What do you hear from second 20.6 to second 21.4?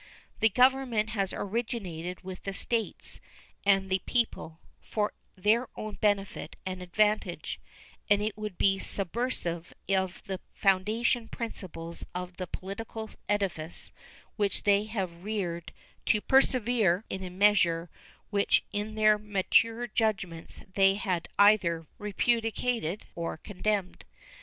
they had